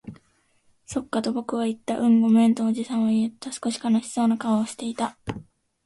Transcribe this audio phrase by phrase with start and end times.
[0.87, 1.99] そっか、と僕は言った。
[1.99, 3.51] うん、ごめん、とおじさんは言った。
[3.51, 5.15] 少し悲しそうな顔をしていた。